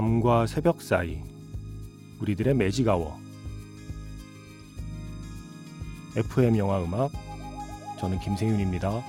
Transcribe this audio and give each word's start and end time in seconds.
밤과 0.00 0.46
새벽 0.46 0.80
사이 0.80 1.18
우리들의 2.20 2.54
매직아워 2.54 3.20
FM 6.16 6.56
영화 6.56 6.82
음악 6.82 7.12
저는 7.98 8.18
김세윤입니다. 8.20 9.04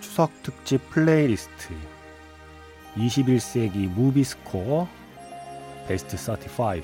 추석 0.00 0.30
특집 0.44 0.88
플레이리스트 0.90 1.74
21세기 2.96 3.88
movie 3.88 4.22
score 4.22 4.86
best 5.88 6.16
35 6.16 6.80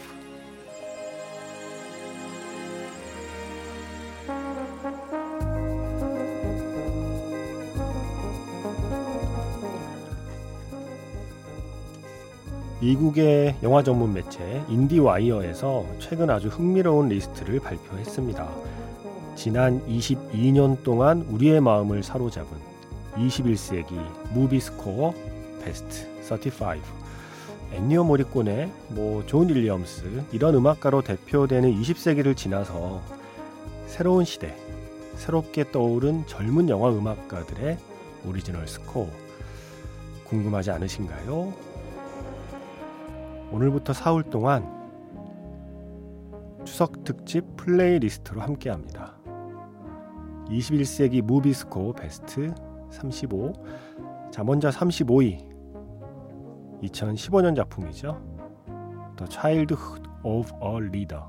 미국의 12.80 13.56
영화 13.62 13.82
전문 13.82 14.14
매체 14.14 14.64
인디와이어에서 14.68 15.84
최근 15.98 16.30
아주 16.30 16.48
흥미로운 16.48 17.08
리스트를 17.08 17.60
발표했습니다. 17.60 18.48
지난 19.36 19.86
22년 19.86 20.82
동안 20.82 21.22
우리의 21.28 21.60
마음을 21.60 22.02
사로잡은 22.02 22.48
21세기 23.14 23.92
movie 24.32 24.58
score 24.60 25.14
best 25.60 26.22
35 26.22 26.80
엔니오 27.72 28.04
모리꼬네, 28.04 28.72
뭐 28.88 29.22
존 29.22 29.48
윌리엄스 29.48 30.24
이런 30.32 30.54
음악가로 30.56 31.02
대표되는 31.02 31.70
20세기를 31.72 32.36
지나서 32.36 33.00
새로운 33.86 34.24
시대, 34.24 34.56
새롭게 35.14 35.70
떠오른 35.70 36.26
젊은 36.26 36.68
영화 36.68 36.90
음악가들의 36.90 37.78
original 38.26 38.66
score 38.66 39.08
궁금하지 40.24 40.70
않으신가요? 40.72 41.52
오늘부터 43.52 43.92
사흘 43.92 44.24
동안 44.24 44.80
추석 46.64 47.04
특집 47.04 47.56
플레이리스트로 47.56 48.40
함께합니다. 48.40 49.14
21세기 50.48 51.22
무비 51.22 51.52
스코어 51.52 51.92
베스트 51.92 52.52
35. 52.90 53.52
자, 54.32 54.44
먼저 54.44 54.68
35위. 54.70 55.49
2015년 56.82 57.54
작품이죠. 57.56 58.20
The 59.16 59.30
Childhood 59.30 60.08
of 60.24 60.52
a 60.62 60.76
Leader. 60.76 61.22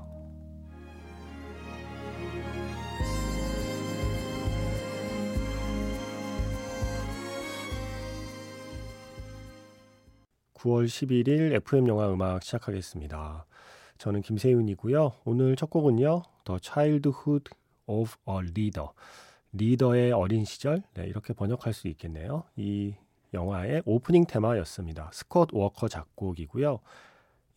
(9월 10.54 10.86
11일) 10.86 11.52
FM 11.54 11.88
영화 11.88 12.10
음악 12.12 12.42
시작하겠습니다. 12.42 13.46
저는 13.98 14.22
김세윤이고요. 14.22 15.12
오늘 15.24 15.56
첫 15.56 15.70
곡은요. 15.70 16.22
The 16.44 16.58
Childhood 16.62 17.50
of 17.86 18.14
a 18.28 18.36
Leader. 18.36 18.88
리더의 19.52 20.12
어린 20.12 20.44
시절 20.44 20.82
네, 20.94 21.06
이렇게 21.06 21.34
번역할 21.34 21.74
수 21.74 21.88
있겠네요. 21.88 22.44
이 22.56 22.94
영화의 23.34 23.82
오프닝 23.84 24.26
테마였습니다. 24.26 25.10
스콧 25.12 25.50
워커 25.52 25.88
작곡이고요. 25.88 26.80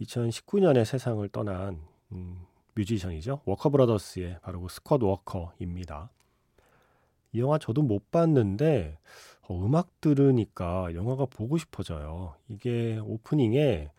2019년에 0.02 0.86
세상을 0.86 1.28
떠난 1.30 1.80
음, 2.12 2.46
뮤지션이죠. 2.76 3.42
워커 3.46 3.70
브라더스의 3.70 4.40
바로 4.42 4.62
그 4.62 4.68
스콧 4.70 5.04
워커입니다. 5.04 6.10
이 7.34 7.40
영화 7.40 7.58
저도 7.58 7.82
못 7.82 8.12
봤는데 8.12 8.98
어, 9.48 9.66
음악 9.66 10.02
들으니까 10.02 10.94
영화가 10.94 11.26
보고 11.26 11.58
싶어져요. 11.58 12.36
이게 12.48 13.00
오프닝에 13.04 13.90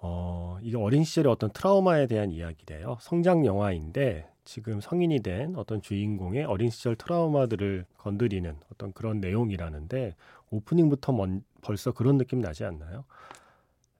어, 0.00 0.58
이게 0.62 0.76
어린 0.76 1.04
시절의 1.04 1.30
어떤 1.30 1.50
트라우마에 1.52 2.06
대한 2.06 2.30
이야기래요. 2.30 2.98
성장 3.00 3.46
영화인데 3.46 4.28
지금 4.44 4.80
성인이 4.80 5.20
된 5.20 5.54
어떤 5.56 5.80
주인공의 5.80 6.44
어린 6.44 6.70
시절 6.70 6.96
트라우마들을 6.96 7.86
건드리는 7.98 8.56
어떤 8.72 8.92
그런 8.92 9.20
내용이라는데 9.20 10.16
오프닝부터 10.52 11.12
먼, 11.12 11.42
벌써 11.62 11.92
그런 11.92 12.18
느낌 12.18 12.40
나지 12.40 12.64
않나요? 12.64 13.04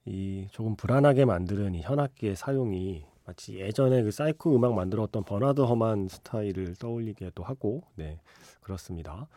이 0.05 0.47
조금 0.51 0.77
불안하게 0.77 1.25
만드는 1.25 1.75
이 1.75 1.83
현악기의 1.83 2.37
사용이 2.37 3.05
마치 3.25 3.59
예전에 3.59 4.03
그 4.03 4.11
사이코 4.11 4.55
음악 4.55 4.75
만들었던 4.75 5.25
버나드 5.25 5.63
허만 5.63 6.09
스타일을 6.09 6.75
떠올리게도 6.77 7.43
하고 7.43 7.83
네 7.95 8.21
그렇습니다. 8.61 9.29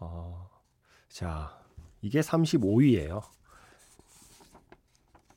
어, 0.00 0.48
자 1.08 1.60
이게 2.00 2.20
35위예요. 2.20 3.22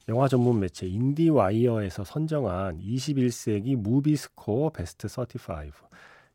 영화 0.08 0.28
전문 0.28 0.60
매체 0.60 0.88
인디와이어에서 0.88 2.04
선정한 2.04 2.80
21세기 2.80 3.76
movie 3.76 4.16
score 4.16 4.72
best 4.72 5.08
35. 5.08 5.72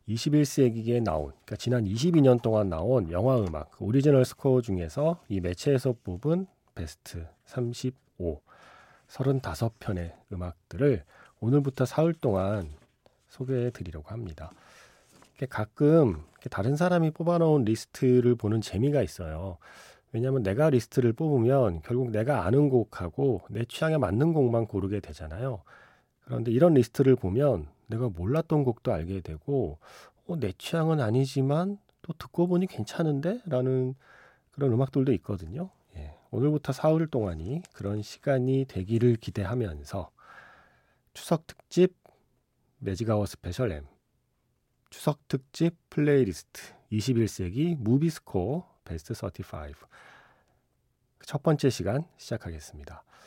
21세기에 0.07 1.03
나온, 1.03 1.31
그러니까 1.31 1.55
지난 1.57 1.83
22년 1.85 2.41
동안 2.41 2.69
나온 2.69 3.11
영화 3.11 3.37
음악 3.39 3.71
그 3.71 3.83
original 3.83 4.23
score 4.23 4.61
중에서 4.61 5.19
이 5.27 5.41
매체에서 5.41 5.95
뽑은 6.03 6.47
베스트 6.75 7.27
35, 7.45 8.41
35편의 9.09 10.13
음악들을 10.31 11.03
오늘부터 11.39 11.85
사흘 11.85 12.13
동안 12.13 12.69
소개해 13.29 13.71
드리려고 13.71 14.09
합니다. 14.09 14.51
가끔 15.49 16.23
다른 16.49 16.75
사람이 16.75 17.11
뽑아놓은 17.11 17.65
리스트를 17.65 18.35
보는 18.35 18.61
재미가 18.61 19.03
있어요. 19.03 19.57
왜냐하면 20.11 20.41
내가 20.41 20.69
리스트를 20.69 21.13
뽑으면 21.13 21.81
결국 21.83 22.11
내가 22.11 22.45
아는 22.45 22.69
곡하고 22.69 23.41
내 23.49 23.65
취향에 23.65 23.97
맞는 23.97 24.33
곡만 24.33 24.65
고르게 24.67 24.99
되잖아요. 24.99 25.61
그런데 26.23 26.51
이런 26.51 26.73
리스트를 26.73 27.15
보면 27.15 27.67
내가 27.87 28.09
몰랐던 28.09 28.63
곡도 28.63 28.93
알게 28.93 29.21
되고 29.21 29.79
어, 30.27 30.35
내 30.39 30.51
취향은 30.51 30.99
아니지만 31.01 31.77
또 32.01 32.13
듣고 32.13 32.47
보니 32.47 32.67
괜찮은데? 32.67 33.41
라는 33.45 33.95
그런 34.51 34.71
음악들도 34.73 35.11
있거든요. 35.13 35.69
예, 35.95 36.15
오늘부터 36.31 36.73
사흘 36.73 37.07
동안이 37.07 37.61
그런 37.73 38.01
시간이 38.01 38.65
되기를 38.67 39.15
기대하면서 39.17 40.09
추석 41.13 41.47
특집 41.47 41.95
매직아워 42.79 43.25
스페셜 43.25 43.71
M 43.71 43.85
추석 44.89 45.27
특집 45.27 45.75
플레이리스트 45.89 46.61
21세기 46.91 47.75
movie 47.77 48.27
score 48.27 48.77
best 48.85 49.13
35. 49.13 49.87
첫 51.25 51.43
번째 51.43 51.69
시간 51.69 52.05
시작하겠습니다. 52.17 53.03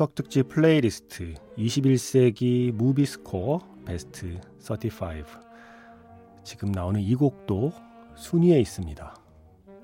추석 0.00 0.14
특집 0.14 0.48
플레이리스트 0.48 1.34
21세기 1.58 2.72
movie 2.72 3.04
스코어 3.04 3.58
베스트 3.84 4.40
35 4.58 5.26
지금 6.42 6.72
나오는 6.72 6.98
이 6.98 7.14
곡도 7.14 7.70
순위에 8.16 8.58
있습니다. 8.60 9.14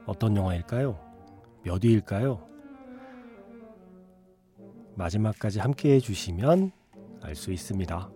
어떤 0.06 0.34
영화일까요? 0.34 0.98
몇 1.64 1.84
위일까요? 1.84 2.48
마지막까지 4.94 5.58
함께 5.60 5.96
해주시면 5.96 6.72
알 7.20 7.34
수 7.34 7.52
있습니다. 7.52 8.15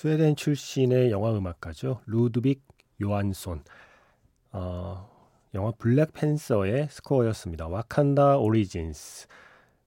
스웨덴 0.00 0.34
출신의 0.34 1.10
영화 1.10 1.30
음악가죠. 1.36 2.00
루드빅 2.06 2.62
요한손. 3.02 3.62
어, 4.50 5.10
영화 5.52 5.72
블랙 5.72 6.14
팬서의 6.14 6.88
스코어였습니다. 6.88 7.68
Wakanda 7.68 8.38
Origins. 8.38 9.26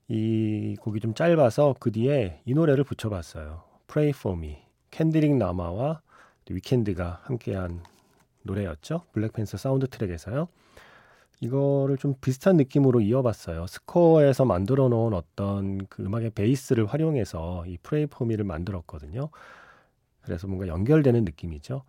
이 0.06 0.76
곡이 0.80 1.00
좀 1.00 1.14
짧아서 1.14 1.74
그 1.80 1.90
뒤에 1.90 2.42
이 2.44 2.54
노래를 2.54 2.84
붙여봤어요. 2.84 3.64
Pray 3.88 4.10
for 4.10 4.38
Me. 4.38 4.58
켄드릭 4.92 5.36
라마와 5.36 6.00
위켄드가 6.48 7.22
함께한 7.24 7.82
노래였죠. 8.44 9.06
블랙팬서 9.14 9.56
사운드 9.56 9.88
트랙에서요. 9.88 10.46
이거를 11.40 11.96
좀 11.96 12.14
비슷한 12.20 12.56
느낌으로 12.56 13.00
이어봤어요. 13.00 13.66
스코어에서 13.66 14.44
만들어 14.44 14.88
놓은 14.88 15.12
어떤 15.12 15.84
그 15.88 16.04
음악의 16.04 16.30
베이스를 16.36 16.86
활용해서 16.86 17.66
이 17.66 17.78
Pray 17.82 18.06
for 18.06 18.19
Me를 18.19 18.44
만들었거든요. 18.44 19.30
그래서 20.24 20.46
뭔가 20.46 20.66
연결되는 20.68 21.24
느낌이죠. 21.24 21.82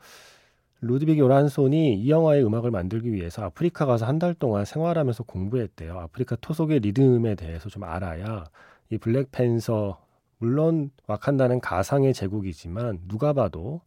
루드빅 0.81 1.17
요란손이 1.17 1.95
이 2.01 2.09
영화의 2.09 2.45
음악을 2.45 2.69
만들기 2.71 3.11
위해서 3.13 3.43
아프리카 3.43 3.85
가서 3.85 4.05
한 4.05 4.19
달 4.19 4.33
동안 4.33 4.65
생활하면서 4.65 5.23
공부했대요. 5.23 5.99
아프리카 5.99 6.35
토속의 6.37 6.79
리듬에 6.81 7.35
대해서 7.35 7.69
좀 7.69 7.83
알아야 7.83 8.45
이 8.89 8.97
블랙팬서 8.97 9.99
물론 10.37 10.91
와칸다는 11.07 11.61
가상의 11.61 12.13
제국이지만 12.13 12.99
누가 13.07 13.33
봐도 13.33 13.81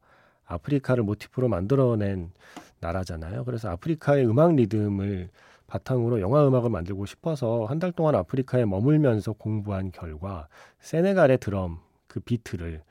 아프리카를 0.46 1.04
모티프로 1.04 1.48
만들어낸 1.48 2.32
나라잖아요. 2.80 3.44
그래서 3.44 3.68
아프리카의 3.70 4.26
음악 4.26 4.54
리듬을 4.56 5.28
바탕으로 5.66 6.20
영화 6.20 6.46
음악을 6.48 6.70
만들고 6.70 7.04
싶어서 7.06 7.66
한 7.66 7.78
달 7.78 7.92
동안 7.92 8.14
아프리카에 8.14 8.64
머물면서 8.64 9.32
공부한 9.34 9.92
결과 9.92 10.48
세네갈의 10.80 11.38
드럼 11.38 11.80
그 12.06 12.20
비트를 12.20 12.82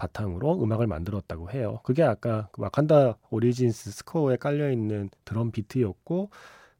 바탕으로 0.00 0.62
음악을 0.62 0.86
만들었다고 0.86 1.50
해요. 1.50 1.80
그게 1.82 2.02
아까 2.02 2.48
그 2.52 2.62
Wakanda 2.62 3.18
Origins 3.28 3.90
스코어에 3.90 4.36
깔려 4.36 4.70
있는 4.70 5.10
드럼 5.26 5.50
비트였고 5.50 6.30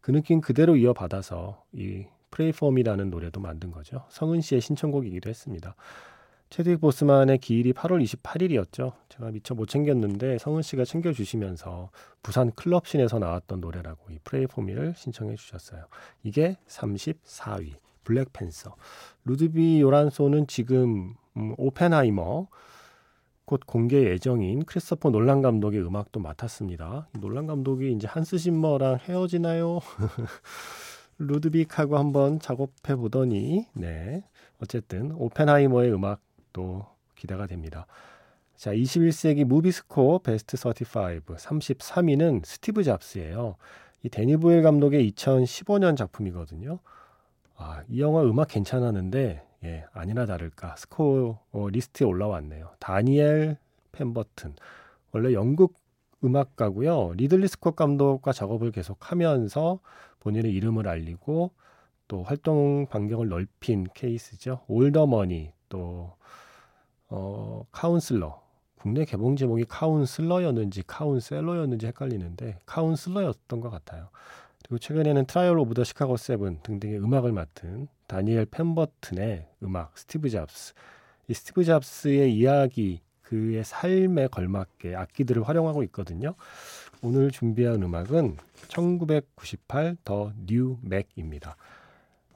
그 0.00 0.11
느낌 0.11 0.40
그대로 0.40 0.75
이어받아서 0.75 1.62
이 1.72 2.06
Pray 2.31 2.53
for 2.53 2.68
Me라는 2.68 3.11
노래도 3.11 3.40
만든 3.40 3.70
거죠. 3.70 4.06
성은 4.08 4.40
씨의 4.40 4.62
신청곡이기도 4.62 5.28
했습니다. 5.28 5.75
체드윅 6.49 6.81
보스만의 6.81 7.38
기일이 7.38 7.72
8월 7.75 8.02
28일이었죠. 8.02 8.93
제가 9.11 9.31
미처 9.31 9.55
못 9.55 9.69
챙겼는데 9.69 10.38
성은 10.38 10.62
씨가 10.62 10.84
챙겨주시면서 10.84 11.90
부산 12.22 12.50
클럽신에서 12.52 13.19
나왔던 13.19 13.61
노래라고 13.61 14.11
이 14.11 14.19
Pray 14.25 14.47
for 14.47 14.62
Me를 14.62 14.94
신청해 14.96 15.37
주셨어요. 15.37 15.84
이게 16.22 16.56
34위 16.67 17.75
블랙팬서. 18.05 18.75
루드빅 19.27 19.81
요한손은 19.81 20.47
지금 20.46 21.14
음, 21.37 21.55
오펜하이머 21.58 22.49
곧 23.50 23.62
공개 23.67 24.05
예정인 24.05 24.64
크리스토퍼 24.64 25.11
놀란 25.11 25.43
감독의 25.43 25.85
음악도 25.85 26.20
맡았습니다. 26.20 27.08
놀란 27.19 27.49
감독이 27.49 27.91
이제 27.91 28.06
한스 28.06 28.38
짐머랑 28.38 28.99
헤어지나요? 28.99 29.81
루드빅하고 31.19 31.99
한번 31.99 32.38
작업해 32.38 32.94
보더니 32.94 33.67
네 33.75 34.23
어쨌든 34.62 35.11
오펜하이머의 35.11 35.93
음악 35.93 36.20
또 36.52 36.87
기대가 37.17 37.49
됩니다. 37.49 37.88
자, 38.55 38.73
21세기 38.73 39.43
movie 39.43 39.74
스코어 39.74 40.19
베스트 40.19 40.56
35 40.56 41.35
33위는 41.35 42.46
스티브 42.46 42.85
잡스예요. 42.85 43.56
이 44.05 44.11
대니 44.11 44.37
보일 44.37 44.62
감독의 44.62 45.11
2015년 45.11 45.96
작품이거든요. 45.96 46.79
아, 47.56 47.82
이 47.88 48.00
영화 48.00 48.23
음악 48.23 48.46
괜찮았는데 48.46 49.43
예, 49.65 49.85
아니나 49.93 50.27
다를까 50.27 50.77
스코어 50.77 51.69
리스트에 51.71 52.07
올라왔네요. 52.07 52.71
다니엘 52.79 53.59
펜버튼 53.93 54.55
원래 55.12 55.33
영국 55.33 55.79
음악가고요. 56.25 57.12
리들리 57.15 57.49
스콧 57.49 57.77
감독과 57.77 58.33
작업을 58.33 58.73
계속하면서 58.73 59.81
본인의 60.21 60.53
이름을 60.53 60.87
알리고 60.89 61.53
또 62.09 62.23
활동 62.23 62.87
반경을 62.87 63.29
넓힌 63.29 63.87
케이스죠. 63.95 64.62
All 64.67 64.90
the 64.90 65.13
Money 65.13 65.53
또 65.69 66.15
어, 67.09 67.65
카운슬러. 67.73 68.41
국내 68.77 69.05
개봉 69.05 69.37
제목이 69.37 69.67
카운슬러였는지 69.69 70.85
카운셀러였는지 70.87 71.87
헷갈리는데 71.87 72.61
카운슬러였던 72.65 73.61
것 73.61 73.69
같아요. 73.69 74.09
그리고 74.70 74.78
최근에는 74.78 75.25
Trial 75.27 75.59
of 75.59 75.75
the 75.75 75.82
Chicago 75.82 76.17
Seven 76.17 76.61
등등의 76.62 77.00
음악을 77.02 77.32
맡은 77.32 77.88
다니엘 78.06 78.46
펜버튼의 78.46 79.49
음악 79.64 79.99
스티브 79.99 80.31
잡스. 80.31 80.75
이 81.26 81.34
스티브 81.34 81.64
잡스의 81.64 82.32
이야기 82.32 83.00
그의 83.22 83.64
삶에 83.64 84.28
걸맞게 84.28 84.94
악기들을 84.94 85.43
활용하고 85.43 85.82
있거든요. 85.84 86.37
오늘 87.02 87.32
준비한 87.32 87.82
음악은 87.82 88.37
1998 88.69 89.96
The 90.05 90.32
New 90.47 90.79
Mac입니다. 90.82 91.56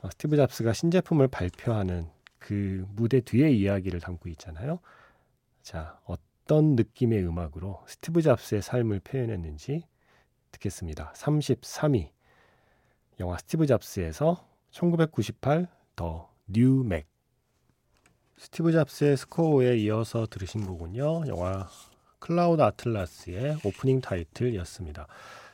어, 0.02 0.10
스티브 0.10 0.36
잡스가 0.36 0.72
신제품을 0.72 1.28
발표하는 1.28 2.08
그 2.40 2.84
무대 2.96 3.20
뒤의 3.20 3.56
이야기를 3.60 4.00
담고 4.00 4.28
있잖아요. 4.30 4.80
자, 5.62 6.00
어떤 6.04 6.74
느낌의 6.74 7.24
음악으로 7.24 7.84
스티브 7.86 8.22
잡스의 8.22 8.60
삶을 8.60 9.02
표현했는지 9.04 9.84
듣겠습니다. 10.50 11.12
33위. 11.14 12.14
영화 13.20 13.36
스티브 13.38 13.66
잡스에서 13.66 14.46
1998 14.70 15.68
The 15.96 16.34
New 16.46 16.84
Mac. 16.84 17.06
스티브 18.36 18.72
잡스의 18.72 19.16
스코어에 19.16 19.76
이어서 19.78 20.26
들으신 20.26 20.66
곡은요. 20.66 21.24
영화 21.28 21.68
클라우드 22.18 22.60
아틀라스의 22.60 23.58
오프닝 23.64 24.00
타이틀이었습니다. 24.00 25.06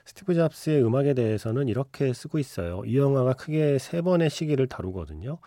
스티브 0.07 0.35
잡스의 0.35 0.83
음악에 0.85 1.15
대해서는 1.15 1.69
이렇게 1.69 2.13
쓰고 2.13 2.39
있어요. 2.39 2.83
이 2.85 2.97
영화가 2.99 3.35
크게 3.35 3.79
세 3.79 4.01
번의 4.03 4.31
시기를 4.31 4.67
다루거든요. 4.67 5.39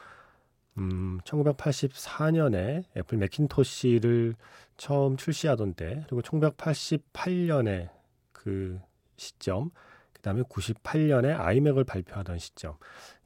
음, 0.78 1.20
1984년에 1.26 2.86
애플 2.96 3.18
매킨토시를 3.18 4.36
처음 4.78 5.18
출시하던 5.18 5.74
때, 5.74 6.06
그리고 6.08 6.22
1988년에 6.22 7.90
그 8.32 8.80
시점, 9.18 9.72
그 10.24 10.30
다음에 10.30 10.42
98년에 10.44 11.38
아이맥을 11.38 11.84
발표하던 11.84 12.40
시점, 12.40 12.76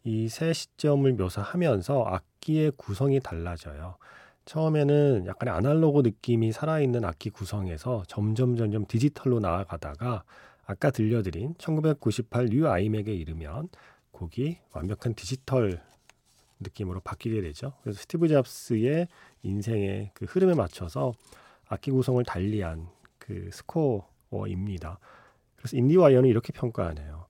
이 0.04 0.28
세 0.30 0.52
시점을 0.52 1.14
묘사하면서 1.14 2.06
악기의 2.06 2.72
구성이 2.76 3.20
달라져요. 3.20 3.98
처음에는 4.46 5.28
약간의 5.28 5.54
아날로그 5.54 6.02
느낌이 6.02 6.52
살아있는 6.52 7.06
악기 7.06 7.30
구성에서 7.30 8.02
점점 8.08 8.56
점점 8.56 8.88
디지털로 8.88 9.40
나아가다가 9.40 10.24
아까 10.66 10.90
들려드린 10.90 11.54
1998 11.60 12.48
New 12.48 12.68
아이맥에 12.68 13.14
이르면 13.14 13.70
곡이 14.12 14.58
완벽한 14.72 15.14
디지털 15.14 15.80
느낌으로 16.60 17.02
바뀌게 17.02 17.42
되죠. 17.42 17.74
그래서 17.84 18.00
스티브 18.00 18.28
잡스의 18.28 19.08
인생의 19.44 20.12
그 20.16 20.26
흐름에 20.26 20.56
맞춰서 20.56 21.14
악기 21.68 21.92
구성을 21.92 22.24
달리한 22.24 22.88
그 23.20 23.52
스코어입니다. 23.54 25.00
그래서 25.68 25.78
인디와이어는 25.78 26.30
이렇게 26.30 26.54
평가하네요. 26.54 27.26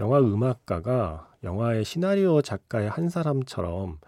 영화 0.00 0.18
음악가가 0.18 1.30
영화의 1.44 1.84
시나리오 1.84 2.42
작가의 2.42 2.90
한 2.90 3.08
사람처럼 3.08 3.98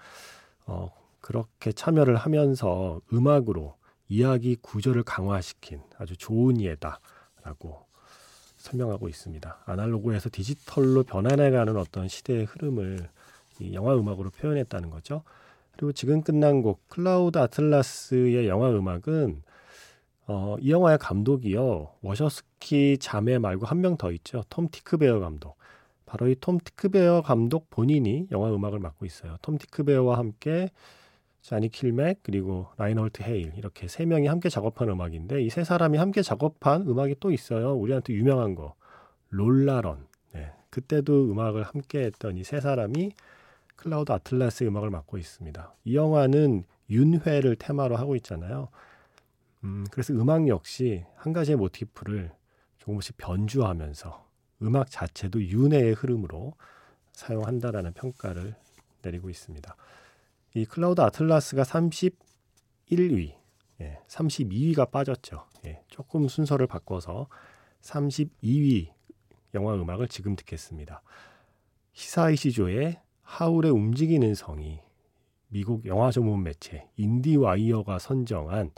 어, 0.67 0.91
그렇게 1.21 1.71
참여를 1.71 2.17
하면서 2.17 3.01
음악으로 3.13 3.77
이야기 4.09 4.57
구조를 4.57 5.05
강화시킨 5.05 5.83
아주 5.99 6.17
좋은 6.17 6.61
예다라고 6.61 7.87
설명하고 8.57 9.09
있습니다. 9.09 9.63
아날로그에서 9.67 10.31
디지털로 10.33 11.05
변환해가는 11.05 11.77
어떤 11.77 12.09
시대의 12.09 12.47
흐름을 12.47 13.09
이 13.61 13.73
영화 13.73 13.95
음악으로 13.95 14.31
표현했다는 14.31 14.91
거죠. 14.91 15.23
그리고 15.73 15.93
지금 15.93 16.23
끝난 16.23 16.61
곡 16.61 16.89
클라우드 16.89 17.39
아틀라스의 17.39 18.49
영화 18.49 18.71
음악은 18.71 19.43
어, 20.27 20.57
이 20.61 20.71
영화의 20.71 20.99
감독이요 20.99 21.93
워쇼스키 22.01 22.97
자매 22.99 23.39
말고 23.39 23.67
한 23.67 23.79
명 23.83 23.97
더 23.99 24.11
있죠 24.13 24.43
톰 24.49 24.69
티크베어 24.69 25.21
감독. 25.21 25.57
바로 26.07 26.29
이 26.29 26.35
톰 26.37 26.59
티크베어 26.59 27.23
감독 27.23 27.69
본인이 27.71 28.27
영화 28.33 28.49
음악을 28.55 28.79
맡고 28.79 29.05
있어요. 29.07 29.37
톰 29.43 29.59
티크베어와 29.59 30.17
함께 30.19 30.71
조니 31.43 31.69
클리멕 31.69 32.21
그리고 32.23 32.69
라인홀트 32.79 33.23
하일 33.23 33.53
이렇게 33.57 33.87
세 33.89 34.07
명이 34.07 34.27
함께 34.29 34.49
작업한 34.49 34.89
음악인데 34.89 35.43
이 35.43 35.51
세 35.51 35.63
사람이 35.65 35.99
함께 35.99 36.23
작업한 36.23 36.83
음악이 36.89 37.17
또 37.21 37.31
있어요. 37.33 37.75
우리한테 37.75 38.15
유명한 38.15 38.55
거 38.55 38.75
롤라 39.31 39.69
런. 39.69 40.07
네, 40.33 40.53
그때도 40.71 41.31
음악을 41.31 41.65
함께 41.65 42.01
했던 42.05 42.37
이 42.39 42.45
세 42.45 42.61
사람이 42.61 43.13
클라우드 43.77 44.11
아틀라스 44.13 44.65
음악을 44.65 44.89
맡고 44.91 45.19
있습니다. 45.19 45.75
이 45.85 45.97
영화는 45.97 46.65
윤회를 46.89 47.57
테마로 47.57 47.97
하고 47.97 48.17
있잖아요. 48.17 48.69
음, 49.65 49.85
그래서 49.91 50.15
음악 50.15 50.49
역시 50.49 51.05
한 51.17 51.33
가지의 51.35 51.57
모티프를 51.57 52.31
조금씩 52.85 53.17
변주하면서 53.17 54.29
음악 54.63 54.91
자체도 54.91 55.43
윤회의 55.43 55.95
흐름으로 55.95 56.53
사용한다라는 57.13 57.95
평가를 57.95 58.55
내리고 59.03 59.31
있습니다. 59.31 59.75
이 60.55 60.65
클라우드 60.67 61.01
아틀라스가 61.01 61.63
31위, 61.63 63.35
예, 63.81 64.01
32위가 64.07 64.91
빠졌죠. 64.91 65.47
예, 65.65 65.83
조금 65.89 66.29
순서를 66.29 66.67
바꿔서 66.67 67.29
32위 67.81 68.93
영화 69.55 69.75
음악을 69.75 70.09
지금 70.09 70.37
듣겠습니다. 70.37 71.03
히사이시 71.93 72.61
조의 72.61 73.01
하울의 73.23 73.71
움직이는 73.71 74.35
성이 74.35 74.81
미국 75.49 75.87
영화 75.87 76.11
전문 76.11 76.43
매체 76.43 76.89
인디와이어가 76.97 77.99
선정한 77.99 78.73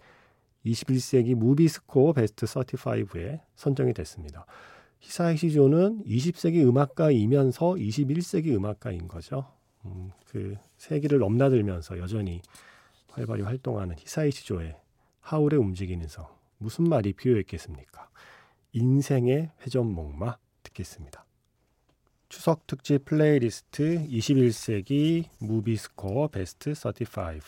21세기 0.67 1.35
movie 1.35 1.67
스코어 1.67 2.13
베스트 2.13 2.47
35에 2.47 3.41
선정이 3.55 3.95
됐습니다. 3.95 4.47
히사이시 5.01 5.37
조는 5.37 6.05
20세기 6.05 6.67
음악가이면서 6.67 7.75
21세기 7.75 8.55
음악가인 8.55 9.09
거죠. 9.09 9.47
음, 9.85 10.11
그 10.29 10.57
세기를 10.77 11.19
넘나들면서 11.19 11.99
여전히 11.99 12.43
활발히 13.11 13.43
활동하는 13.43 13.97
히사이시 13.99 14.31
조의 14.31 14.77
하울의 15.21 15.59
움직이는 15.59 16.09
성 16.09 16.27
무슨 16.59 16.89
말이 16.89 17.13
필요했겠습니까? 17.13 18.09
인생의 18.73 19.51
회전목마 19.63 20.37
듣겠습니다. 20.63 21.25
추석 22.29 22.67
특집 22.67 23.05
플레이리스트 23.05 24.07
21세기 24.09 25.27
movie 25.39 25.84
score 25.84 26.29
베스트 26.29 26.75
35 26.75 27.41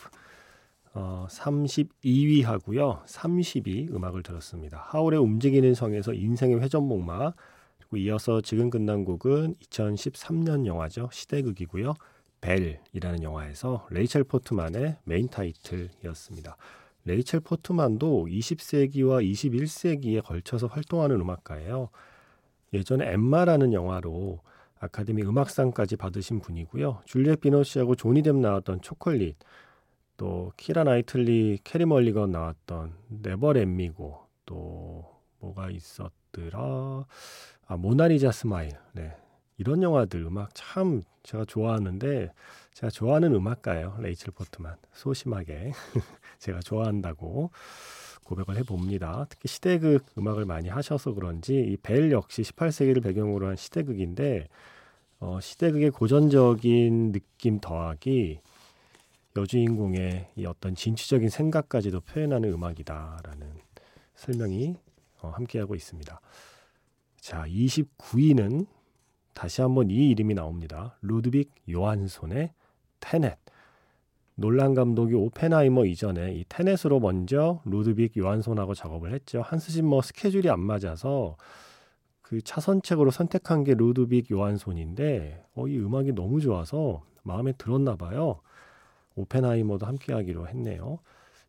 어, 0.94 1.26
32위 1.30 2.42
하고요. 2.44 3.02
30위 3.06 3.94
음악을 3.94 4.22
들었습니다. 4.22 4.78
하울의 4.86 5.20
움직이는 5.20 5.74
성에서 5.74 6.12
인생의 6.12 6.60
회전목마 6.60 7.32
그리고 7.78 7.96
이어서 7.96 8.40
지금 8.40 8.70
끝난 8.70 9.04
곡은 9.04 9.54
2013년 9.56 10.66
영화죠. 10.66 11.08
시대극이고요. 11.12 11.94
벨이라는 12.40 13.22
영화에서 13.22 13.86
레이첼 13.90 14.24
포트만의 14.24 14.96
main 15.04 15.28
title이었습니다. 15.28 16.56
레이첼 17.04 17.40
포트만도 17.40 18.26
20세기와 18.26 19.24
21세기에 19.24 20.22
걸쳐서 20.24 20.66
활동하는 20.66 21.20
음악가예요. 21.20 21.88
예전에 22.72 23.10
엠마라는 23.12 23.72
영화로 23.72 24.40
아카데미 24.78 25.22
음악상까지 25.22 25.96
받으신 25.96 26.40
분이고요. 26.40 27.02
줄리엣 27.06 27.40
비노쉬하고 27.40 27.96
조니 27.96 28.22
뎁 28.22 28.40
나왔던 28.40 28.82
초콜릿, 28.82 29.36
또 30.18 30.52
키라 30.58 30.84
나이틀리, 30.84 31.60
캐리 31.64 31.86
멀리건 31.86 32.32
나왔던 32.32 32.94
Never 33.08 33.54
Let 33.54 33.78
Me 33.78 33.94
Go, 33.94 34.18
또 34.46 35.06
뭐가 35.40 35.70
있었더라? 35.70 37.06
아 37.66 37.76
모나리자 37.78 38.32
Smile. 38.32 38.72
네. 38.92 39.14
이런 39.58 39.82
영화들 39.82 40.22
음악 40.24 40.50
참 40.54 41.04
제가 41.24 41.44
좋아하는데 41.46 42.30
제가 42.74 42.90
좋아하는 42.90 43.34
음악가예요. 43.34 43.96
레이첼 44.00 44.32
포트만. 44.34 44.76
소심하게 44.92 45.72
제가 46.40 46.60
좋아한다고 46.60 47.50
고백을 48.24 48.56
해봅니다. 48.58 49.26
특히 49.30 49.48
시대극 49.48 50.04
음악을 50.18 50.44
많이 50.46 50.68
하셔서 50.68 51.14
그런지 51.14 51.54
이 51.60 51.76
벨 51.82 52.12
역시 52.12 52.42
18세기를 52.42 53.02
배경으로 53.02 53.48
한 53.48 53.56
시대극인데 53.56 54.48
어, 55.20 55.40
시대극의 55.40 55.90
고전적인 55.90 57.12
느낌 57.12 57.60
더하기 57.60 58.40
여주인공의 59.36 60.30
이 60.36 60.46
어떤 60.46 60.74
진취적인 60.74 61.28
생각까지도 61.28 62.00
표현하는 62.00 62.52
음악이다라는 62.52 63.52
설명이 64.14 64.76
어, 65.20 65.28
함께하고 65.30 65.74
있습니다. 65.74 66.20
자, 67.20 67.44
29위는 67.46 68.66
다시 69.34 69.60
한번 69.60 69.90
이 69.90 70.10
이름이 70.10 70.34
나옵니다. 70.34 70.96
루드빅 71.02 71.50
요한손의 71.70 72.52
테넷. 73.00 73.38
놀란 74.34 74.74
감독이 74.74 75.14
오펜하이머 75.14 75.84
이전에 75.86 76.32
이 76.34 76.44
테넷으로 76.48 77.00
먼저 77.00 77.60
루드빅 77.64 78.16
요한손하고 78.16 78.74
작업을 78.74 79.12
했죠. 79.12 79.42
한스 79.42 79.72
짐머 79.72 80.00
스케줄이 80.02 80.48
안 80.48 80.60
맞아서 80.60 81.36
그 82.22 82.40
차선책으로 82.42 83.10
선택한 83.10 83.64
게 83.64 83.74
루드빅 83.74 84.30
요한손인데 84.30 85.44
어, 85.54 85.66
이 85.66 85.78
음악이 85.78 86.12
너무 86.12 86.40
좋아서 86.40 87.02
마음에 87.22 87.52
들었나 87.52 87.96
봐요. 87.96 88.40
오펜하이머도 89.18 89.86
함께하기로 89.86 90.48
했네요. 90.48 91.00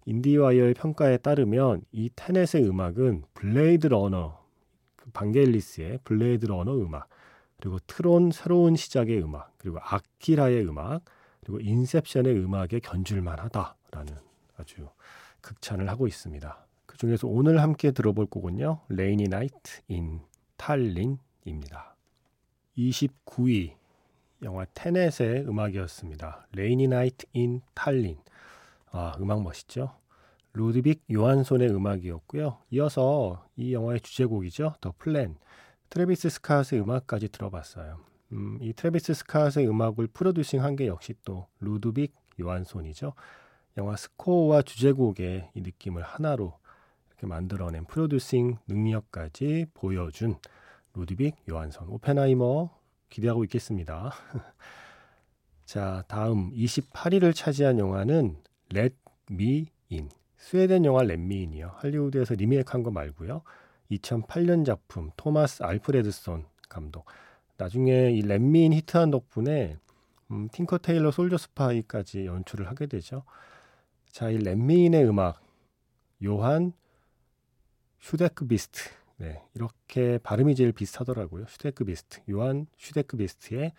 인디와이어의 0.05 0.73
평가에 0.73 1.17
따르면 1.17 1.81
이 1.91 2.09
테넷의 2.15 2.67
음악은 2.67 3.23
Blade 3.33 3.87
Runner, 3.87 4.39
그 4.95 5.11
방겔리스의 5.11 5.99
Blade 6.03 6.45
Runner 6.47 6.75
음악, 6.77 7.07
그리고 7.59 7.77
트론 7.85 8.31
새로운 8.31 8.75
시작의 8.75 9.21
음악, 9.21 9.53
그리고 9.57 9.77
아키라의 9.81 10.67
음악, 10.67 11.03
그리고 11.41 11.59
인셉션의 11.59 12.33
음악에 12.33 12.79
견줄만 12.79 13.39
하다라는 13.39 14.13
아주 14.57 14.89
극찬을 15.41 15.89
하고 15.89 16.07
있습니다. 16.07 16.65
그 16.85 16.97
중에서 16.97 17.27
오늘 17.27 17.61
함께 17.61 17.91
들어볼 17.91 18.25
곡은요. 18.25 18.81
Rainy 18.89 19.27
Night 19.29 19.81
in 19.87 20.21
Tallinn입니다. 20.57 21.95
29위 22.77 23.78
영화 24.43 24.65
테넷의 24.73 25.47
음악이었습니다. 25.47 26.47
Rainy 26.53 26.87
Night 26.87 27.25
in 27.33 27.61
Tallinn. 27.73 28.17
아, 28.91 29.13
음악 29.19 29.41
멋있죠? 29.43 29.91
루드빅 30.53 31.03
요한손의 31.11 31.69
음악이었고요. 31.69 32.57
이어서 32.71 33.45
이 33.55 33.73
영화의 33.73 34.01
주제곡이죠. 34.01 34.75
The 34.81 34.93
Plan. 34.97 35.37
트레비스 35.89 36.27
스캇의 36.29 36.81
음악까지 36.83 37.29
들어봤어요. 37.29 37.99
음, 38.31 38.57
이 38.61 38.73
트래비스 38.73 39.13
스캇의 39.13 39.67
음악을 39.69 40.07
producing 40.07 40.63
한 40.63 40.75
게 40.75 40.87
역시 40.87 41.13
또 41.25 41.47
루드빅 41.59 42.13
요한손이죠. 42.39 43.13
영화 43.77 43.95
스코어와 43.95 44.61
주제곡의 44.63 45.51
이 45.53 45.61
느낌을 45.61 46.01
하나로 46.03 46.57
이렇게 47.09 47.27
만들어낸 47.27 47.85
producing 47.85 48.57
능력까지 48.67 49.67
보여준 49.73 50.35
루드빅 50.93 51.35
요한손 51.49 51.89
오펜하이머 51.89 52.69
기대하고 53.09 53.43
있겠습니다. 53.45 54.13
자, 55.65 56.03
다음 56.07 56.51
28위를 56.51 57.35
차지한 57.35 57.79
영화는 57.79 58.37
Me 59.29 59.67
In. 59.91 60.09
스웨덴 60.37 60.85
영화 60.85 61.01
In이요. 61.01 61.73
할리우드에서 61.75 62.35
리메이크한 62.35 62.83
거 62.83 62.91
말고요. 62.91 63.43
2008년 63.91 64.65
작품 64.65 65.11
토마스 65.17 65.63
알프레드손 65.63 66.45
감독. 66.69 67.05
나중에 67.57 68.11
이 68.11 68.21
Let 68.21 68.44
Me 68.44 68.58
In 68.58 68.73
히트한 68.73 69.11
덕분에 69.11 69.77
음, 70.31 70.47
Tinker 70.49 70.77
Tailor 70.77 71.11
Soldier 71.11 71.37
Spy까지 71.37 72.25
연출을 72.25 72.67
하게 72.67 72.85
되죠. 72.85 73.23
자, 74.11 74.29
이 74.29 74.37
Let 74.37 74.60
Me 74.60 74.75
In의 74.75 75.05
음악 75.07 75.41
요한 76.23 76.73
슈데크 77.99 78.47
비스트. 78.47 78.98
네, 79.19 79.41
이렇게 79.53 80.17
발음이 80.19 80.55
제일 80.55 80.71
비슷하더라고요. 80.71 81.45
슈데크 81.47 81.83
비스트. 81.83 82.21
요한 82.29 82.67
슈데크 82.77 83.17
비스트의 83.17 83.73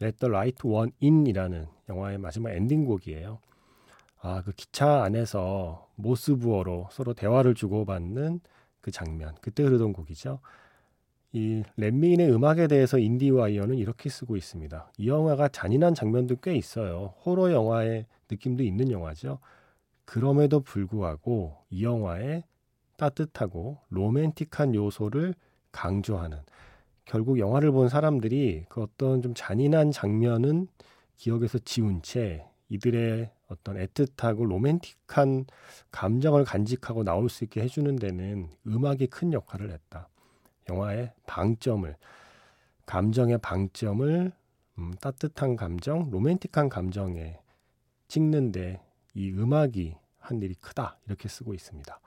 Let 0.00 0.18
the 0.18 0.30
Light 0.30 0.66
One 0.66 0.92
In이라는 1.02 1.66
영화의 1.88 2.18
마지막 2.18 2.52
엔딩곡이에요. 2.52 3.40
아, 4.20 4.42
그 4.42 4.52
기차 4.52 5.02
안에서 5.02 5.90
모스부어로 5.96 6.88
서로 6.92 7.12
대화를 7.12 7.54
주고받는 7.54 8.40
그 8.80 8.92
장면. 8.92 9.34
그때 9.40 9.64
흐르던 9.64 9.92
곡이죠. 9.92 10.38
이 11.32 11.64
렛미인의 11.76 12.32
음악에 12.32 12.68
대해서 12.68 12.96
인디와이어는 12.98 13.76
이렇게 13.76 14.08
쓰고 14.08 14.36
있습니다. 14.36 14.92
이 14.98 15.08
영화가 15.08 15.48
잔인한 15.48 15.94
장면도 15.94 16.36
꽤 16.36 16.54
있어요. 16.54 17.14
호러 17.26 17.50
영화의 17.50 18.06
느낌도 18.30 18.62
있는 18.62 18.92
영화죠. 18.92 19.40
그럼에도 20.04 20.60
불구하고 20.60 21.56
이 21.70 21.82
영화의 21.82 22.44
따뜻하고 22.96 23.78
로맨틱한 23.90 24.74
요소를 24.74 25.34
강조하는 25.72 26.38
결국 27.04 27.38
영화를 27.38 27.70
본 27.72 27.88
사람들이 27.88 28.64
그 28.68 28.82
어떤 28.82 29.22
좀 29.22 29.34
잔인한 29.34 29.90
장면은 29.90 30.68
기억에서 31.16 31.58
지운 31.58 32.02
채 32.02 32.46
이들의 32.68 33.30
어떤 33.48 33.76
애틋하고 33.76 34.46
로맨틱한 34.46 35.46
감정을 35.90 36.44
간직하고 36.44 37.04
나올 37.04 37.28
수 37.28 37.44
있게 37.44 37.62
해주는 37.62 37.96
데는 37.96 38.48
음악이 38.66 39.08
큰 39.08 39.32
역할을 39.32 39.70
했다. 39.70 40.08
영화의 40.68 41.12
방점을 41.26 41.94
감정의 42.86 43.38
방점을 43.38 44.32
음, 44.78 44.92
따뜻한 45.00 45.56
감정, 45.56 46.10
로맨틱한 46.10 46.68
감정에 46.68 47.38
찍는데 48.08 48.80
이 49.14 49.30
음악이 49.30 49.96
한 50.18 50.42
일이 50.42 50.54
크다 50.54 50.98
이렇게 51.06 51.28
쓰고 51.28 51.54
있습니다. 51.54 52.00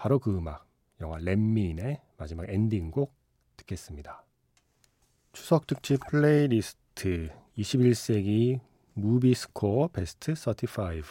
바로 0.00 0.18
그 0.18 0.34
음악 0.34 0.66
영화 1.02 1.18
Let 1.18 1.45
Me 1.45 1.64
In의 1.64 2.00
마지막 2.16 2.48
엔딩곡 2.48 3.12
듣겠습니다. 3.58 4.24
추석 5.32 5.66
특집 5.66 6.00
플레이리스트 6.08 7.28
21세기 7.58 8.60
movie 8.94 9.34
score 9.34 9.88
베스트 9.88 10.34
35 10.34 11.02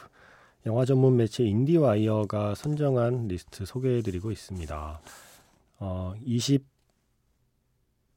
영화 0.65 0.85
전문 0.85 1.17
매체 1.17 1.43
인디와이어가 1.43 2.55
선정한 2.55 3.27
리스트 3.27 3.63
소개해드리고 3.63 4.31
있습니다. 4.31 5.01
어, 5.77 6.13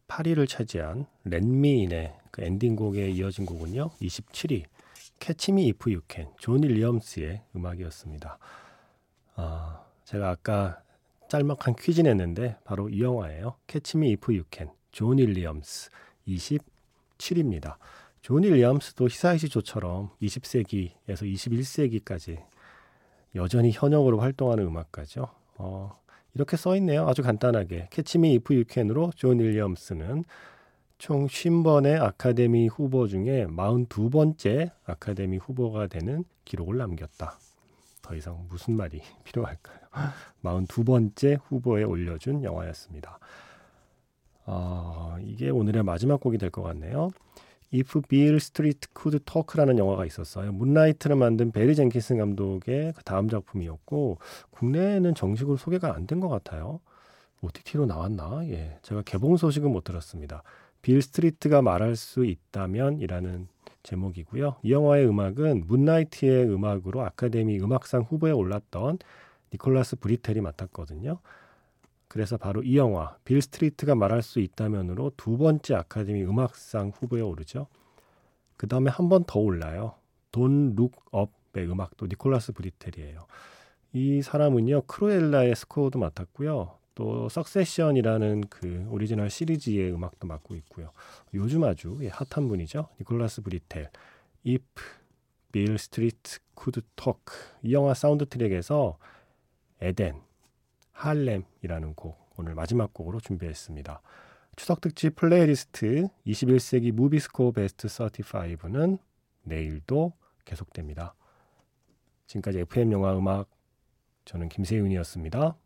28위를 0.09 0.49
차지한 0.49 1.05
Let 1.25 1.56
Me 1.56 1.77
In의 1.77 2.18
그 2.31 2.45
엔딩곡에 2.45 3.11
이어진 3.11 3.45
곡은요. 3.45 3.91
27위 4.00 4.64
Catch 5.18 5.53
Me 5.53 5.66
If 5.66 5.92
You 5.92 6.12
Can 6.12 6.30
존 6.38 6.62
윌리엄스의 6.62 7.43
음악이었습니다. 7.55 8.38
어, 9.37 9.91
제가 10.04 10.30
아까 10.30 10.82
짤막한 11.28 11.76
퀴즈 11.78 12.02
냈는데 12.02 12.56
바로 12.64 12.88
이 12.88 13.00
영화예요. 13.02 13.56
Catch 13.66 13.98
Me 13.98 14.11
If 14.11 14.35
You 14.35 14.52
Can 14.52 14.71
존 14.90 15.18
윌리엄스 15.18 15.90
27위입니다. 16.28 17.76
존 18.21 18.44
윌리엄스도 18.44 19.09
히사이시 19.09 19.49
조처럼 19.49 20.11
20세기에서 20.21 21.23
21세기까지 21.23 22.44
여전히 23.35 23.71
현역으로 23.73 24.21
활동하는 24.21 24.66
음악가죠. 24.66 25.28
어, 25.56 25.99
이렇게 26.35 26.56
써 26.56 26.76
있네요. 26.76 27.09
아주 27.09 27.23
간단하게. 27.23 27.88
Catch 27.90 28.22
Me 28.22 28.35
If 28.35 28.54
You 28.54 28.72
Can으로 28.72 29.12
존 29.16 29.40
윌리엄스는 29.40 30.25
총 30.99 31.26
50번의 31.26 32.00
아카데미 32.00 32.68
후보 32.68 33.09
중에 33.09 33.47
42번째 33.47 34.71
아카데미 34.85 35.38
후보가 35.38 35.88
되는 35.88 36.25
기록을 36.44 36.76
남겼다. 36.76 37.38
더 38.02 38.14
이상 38.14 38.47
무슨 38.49 38.76
말이 38.76 39.00
필요할까요? 39.25 39.78
42번째 40.42 41.38
후보에 41.47 41.85
올려준 41.85 42.44
영화였습니다. 42.44 43.18
어, 44.44 45.16
이게 45.21 45.50
오늘의 45.50 45.82
마지막 45.85 46.21
곡이 46.21 46.38
될 46.38 46.50
것 46.50 46.62
같네요. 46.62 47.11
If 47.75 48.02
Bill 48.02 48.37
Street 48.37 48.88
Could 48.94 49.25
Talk라는 49.25 49.78
영화가 49.78 50.04
있었어요. 50.04 50.52
문라이트를 50.52 51.16
만든 51.16 51.52
베리 51.52 51.75
젠킨슨 51.75 52.18
감독의 52.18 52.92
그 52.94 53.02
다음 53.04 53.28
작품이었고 53.30 54.18
국내에는 54.50 55.14
정식으로 55.14 55.56
소개가 55.56 55.94
안 55.94 56.06
된 56.06 56.21
것 56.21 56.28
같아요. 56.28 56.80
OTT로 57.40 57.87
나왔나? 57.87 58.47
예, 58.49 58.78
제가 58.82 59.02
개봉 59.02 59.37
소식은 59.37 59.73
못 59.73 59.85
들었습니다. 59.85 60.42
빌 60.82 61.00
스트리트가 61.02 61.62
말할 61.62 61.96
수 61.96 62.24
있다면이라는 62.24 63.48
제목이고요. 63.84 64.56
이 64.62 64.72
영화의 64.72 65.06
음악은 65.08 65.64
문라이트의 65.66 66.46
음악으로 66.52 67.02
아카데미 67.02 67.58
음악상 67.60 68.02
후보에 68.02 68.32
올랐던 68.32 68.98
니콜라스 69.52 69.96
브리텔이 69.96 70.40
맡았거든요. 70.40 71.18
그래서 72.08 72.36
바로 72.36 72.62
이 72.62 72.76
영화 72.76 73.16
빌 73.24 73.40
스트리트가 73.42 73.94
말할 73.94 74.22
수 74.22 74.40
있다면으로 74.40 75.12
두 75.16 75.38
번째 75.38 75.74
아카데미 75.76 76.22
음악상 76.24 76.92
후보에 76.94 77.20
오르죠. 77.22 77.66
그 78.56 78.68
다음에 78.68 78.90
한 78.90 79.08
번 79.08 79.24
더 79.26 79.40
올라요. 79.40 79.94
Don't 80.30 80.75
Look 80.76 81.23
Up의 81.23 81.68
음악도 81.70 82.06
니콜라스 82.06 82.52
브리텔이에요. 82.52 83.26
이 83.94 84.22
사람은요 84.22 84.82
크루엘라의 84.82 85.54
스코어도 85.56 85.98
맡았고요. 85.98 86.74
또 86.94 87.28
석세션이라는 87.28 88.42
그 88.49 88.87
오리지널 88.90 89.30
시리즈의 89.30 89.92
음악도 89.92 90.26
맡고 90.26 90.54
있고요. 90.56 90.92
요즘 91.34 91.64
아주 91.64 91.99
예, 92.02 92.08
핫한 92.08 92.49
분이죠. 92.49 92.88
니콜라스 93.00 93.42
브리텔. 93.42 93.90
If 94.46 94.64
Bill 95.52 95.75
Street 95.75 96.38
Could 96.58 96.80
Talk 96.96 97.22
이 97.62 97.72
영화 97.72 97.94
사운드 97.94 98.26
트랙에서 98.26 98.99
에덴, 99.80 100.20
할렘이라는 100.92 101.94
곡 101.94 102.32
오늘 102.37 102.54
마지막 102.54 102.92
곡으로 102.92 103.20
준비했습니다. 103.20 104.00
추석 104.56 104.80
특집 104.80 105.16
플레이리스트 105.16 106.08
21세기 106.26 106.92
movie 106.92 107.23
score 107.23 107.52
베스트 107.52 107.88
35는 107.88 108.99
내일도 109.42 110.12
계속됩니다. 110.44 111.14
지금까지 112.26 112.61
FM 112.61 112.92
영화 112.92 113.16
음악 113.16 113.49
저는 114.25 114.49
김세윤이었습니다. 114.49 115.56